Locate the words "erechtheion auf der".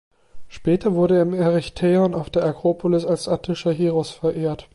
1.35-2.43